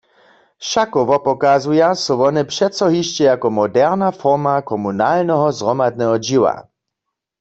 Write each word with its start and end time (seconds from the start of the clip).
Wšako 0.63 0.99
wopokazuja 1.09 1.89
so 2.03 2.13
wone 2.21 2.41
přeco 2.51 2.85
hišće 2.93 3.23
jako 3.31 3.47
moderna 3.59 4.09
forma 4.21 4.55
komunalneho 4.71 5.45
zhromadneho 5.59 6.15
dźěła. 6.25 6.55